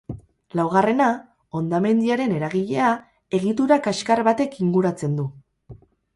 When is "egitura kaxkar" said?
3.41-4.25